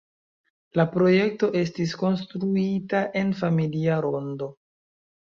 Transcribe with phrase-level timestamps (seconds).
[0.79, 4.55] La projekto estis konstruita en familia rondo.